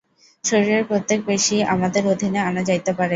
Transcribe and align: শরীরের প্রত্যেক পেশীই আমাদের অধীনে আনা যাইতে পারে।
শরীরের 0.43 0.83
প্রত্যেক 0.85 1.19
পেশীই 1.27 1.67
আমাদের 1.73 2.03
অধীনে 2.13 2.39
আনা 2.41 2.61
যাইতে 2.69 2.91
পারে। 2.93 3.09